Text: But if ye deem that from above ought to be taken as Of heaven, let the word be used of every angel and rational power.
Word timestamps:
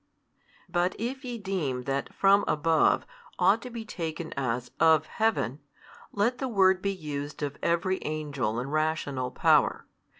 But 0.67 0.95
if 0.97 1.23
ye 1.23 1.37
deem 1.37 1.83
that 1.83 2.11
from 2.11 2.43
above 2.47 3.05
ought 3.37 3.61
to 3.61 3.69
be 3.69 3.85
taken 3.85 4.33
as 4.33 4.71
Of 4.79 5.05
heaven, 5.05 5.59
let 6.11 6.39
the 6.39 6.47
word 6.47 6.81
be 6.81 6.89
used 6.91 7.43
of 7.43 7.55
every 7.61 7.99
angel 8.01 8.57
and 8.57 8.73
rational 8.73 9.29
power. 9.29 9.85